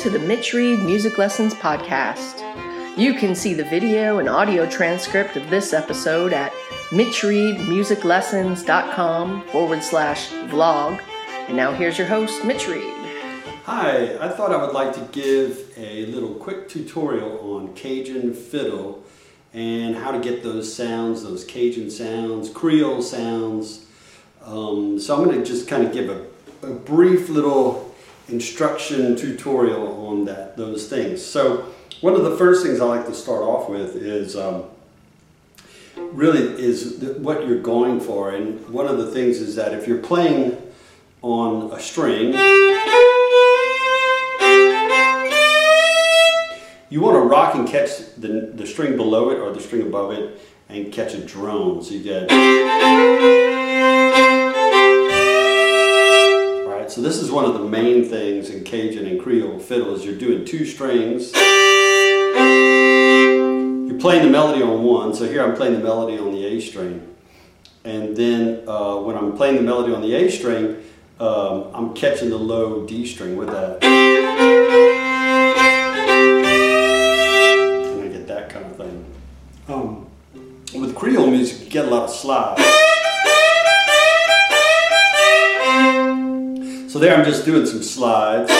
[0.00, 2.40] to the Mitch Reed Music Lessons Podcast.
[2.96, 6.54] You can see the video and audio transcript of this episode at
[6.88, 11.02] mitchreedmusiclessons.com forward slash vlog.
[11.48, 12.94] And now here's your host, Mitch Reed.
[13.64, 19.04] Hi, I thought I would like to give a little quick tutorial on Cajun fiddle
[19.52, 23.84] and how to get those sounds, those Cajun sounds, Creole sounds.
[24.46, 26.24] Um, so I'm going to just kind of give a,
[26.66, 27.89] a brief little
[28.30, 31.24] instruction tutorial on that those things.
[31.24, 31.66] So
[32.00, 34.64] one of the first things I like to start off with is um,
[35.96, 38.30] really is what you're going for.
[38.30, 40.56] And one of the things is that if you're playing
[41.22, 42.32] on a string,
[46.88, 50.12] you want to rock and catch the, the string below it or the string above
[50.12, 51.82] it and catch a drone.
[51.82, 52.30] So you get
[56.90, 60.18] So this is one of the main things in Cajun and Creole fiddle is you're
[60.18, 61.32] doing two strings.
[61.32, 62.32] You're
[64.00, 65.14] playing the melody on one.
[65.14, 67.14] So here I'm playing the melody on the A string.
[67.84, 70.82] And then uh, when I'm playing the melody on the A string,
[71.20, 73.84] um, I'm catching the low D string with that.
[73.84, 74.24] And
[78.02, 79.04] I get that kind of thing.
[79.68, 80.08] Um,
[80.74, 82.79] with Creole music, you get a lot of slide.
[86.90, 88.50] So there I'm just doing some slides.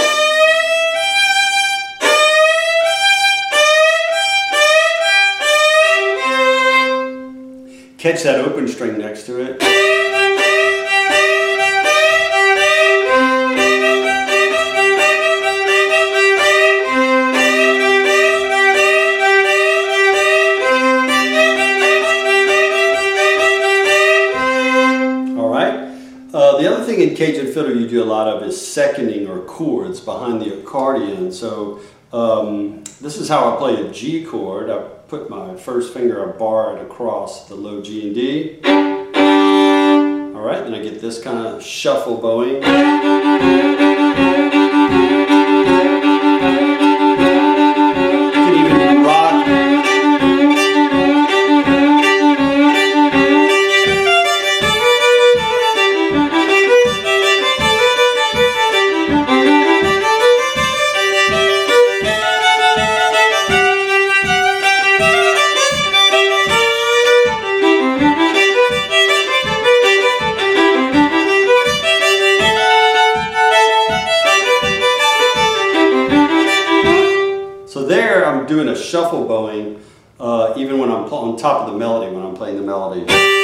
[7.98, 10.09] Catch that open string next to it.
[27.80, 31.32] You do a lot of is seconding or chords behind the accordion.
[31.32, 31.80] So
[32.12, 34.70] um, this is how I play a G chord.
[34.70, 38.60] I put my first finger, I bar it across the low G and D.
[40.34, 42.62] All right, then I get this kind of shuffle bowing.
[78.46, 79.80] Doing a shuffle bowing
[80.20, 83.39] uh, even when I'm on top of the melody, when I'm playing the melody.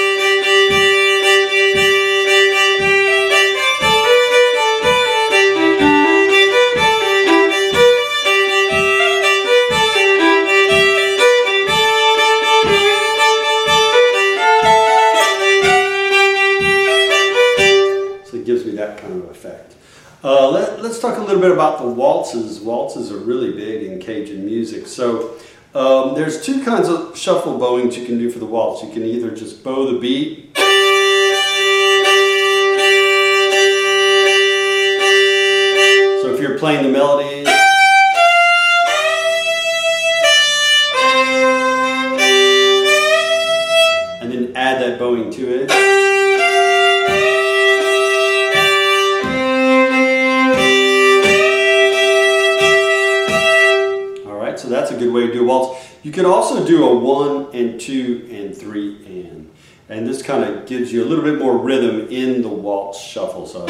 [20.26, 22.59] Uh, let, us talk a little bit about the waltzes.
[22.59, 24.88] Waltzes are really big in Cajun music.
[24.88, 25.37] So
[25.72, 28.82] um, there's two kinds of shuffle bowings you can do for the waltz.
[28.82, 30.50] You can either just bow the beat.
[36.22, 37.35] So if you're playing the melody,
[55.06, 55.87] good way to do a waltz.
[56.03, 59.50] You can also do a one and two and three and.
[59.89, 63.47] And this kind of gives you a little bit more rhythm in the waltz shuffle.
[63.47, 63.67] So.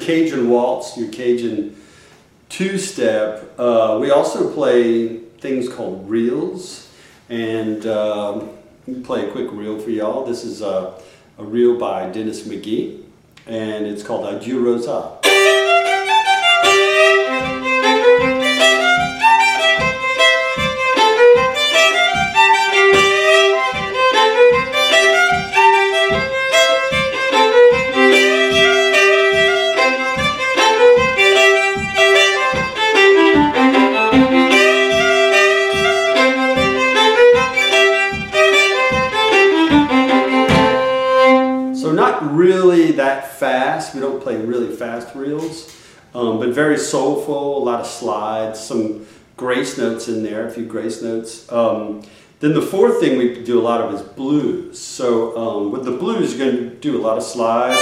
[0.00, 1.76] Cajun waltz, your Cajun
[2.48, 3.58] two-step.
[3.58, 6.88] Uh, we also play things called reels,
[7.28, 8.50] and um,
[9.04, 10.24] play a quick reel for y'all.
[10.24, 10.94] This is a,
[11.38, 13.02] a reel by Dennis McGee,
[13.46, 15.25] and it's called Adieu Rosa.
[43.26, 45.76] Fast we don't play really fast reels,
[46.14, 47.58] um, but very soulful.
[47.58, 49.06] A lot of slides, some
[49.36, 51.50] grace notes in there, a few grace notes.
[51.52, 52.02] Um,
[52.40, 54.78] then the fourth thing we do a lot of is blues.
[54.78, 57.80] So um, with the blues, you're going to do a lot of slides.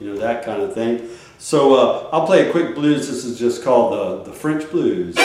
[0.00, 1.08] You know that kind of thing.
[1.38, 3.08] So uh, I'll play a quick blues.
[3.08, 5.16] This is just called the, the French blues.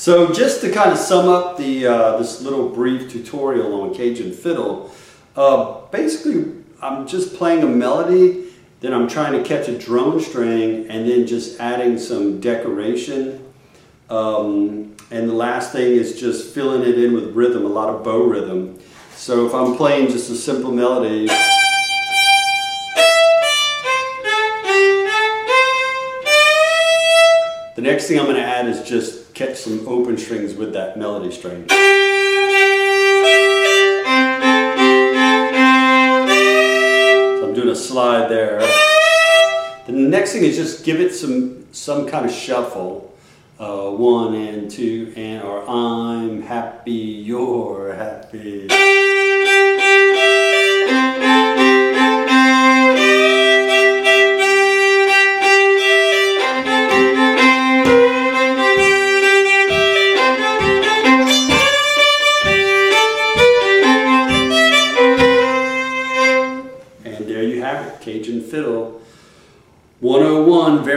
[0.00, 4.32] So just to kind of sum up the uh, this little brief tutorial on Cajun
[4.32, 4.90] fiddle,
[5.36, 8.46] uh, basically I'm just playing a melody,
[8.80, 13.46] then I'm trying to catch a drone string, and then just adding some decoration.
[14.08, 18.02] Um, and the last thing is just filling it in with rhythm, a lot of
[18.02, 18.78] bow rhythm.
[19.16, 21.28] So if I'm playing just a simple melody.
[27.80, 30.98] The next thing I'm going to add is just catch some open strings with that
[30.98, 31.66] melody string.
[31.66, 31.76] So
[37.48, 38.58] I'm doing a slide there.
[39.86, 43.16] The next thing is just give it some some kind of shuffle.
[43.58, 48.68] Uh, one and two and or I'm happy, you're happy.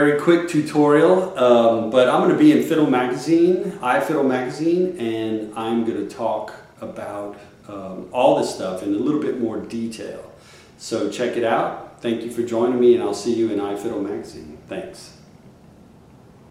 [0.03, 1.37] Very quick tutorial.
[1.37, 6.13] Um, but I'm going to be in Fiddle Magazine, iFiddle Magazine, and I'm going to
[6.13, 7.37] talk about
[7.69, 10.29] um, all this stuff in a little bit more detail.
[10.77, 12.01] So check it out.
[12.01, 14.57] Thank you for joining me, and I'll see you in iFiddle Magazine.
[14.67, 15.12] Thanks.